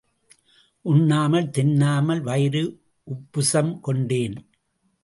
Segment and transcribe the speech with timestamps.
[0.85, 2.63] உண்ணாமல் தின்னாமல் வயிறு
[3.07, 4.37] உப்புசம் கொண்டேன்.